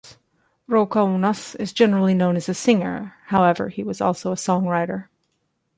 Roukounas 0.67 1.53
is 1.59 1.71
generally 1.73 2.15
known 2.15 2.35
as 2.35 2.49
a 2.49 2.55
singer, 2.55 3.13
however 3.27 3.69
he 3.69 3.83
was 3.83 4.01
also 4.01 4.31
a 4.31 4.35
songwriter. 4.35 5.09